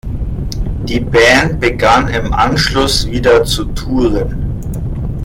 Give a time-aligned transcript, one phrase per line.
[0.85, 4.57] Die Band begann im Anschluss wieder zu touren.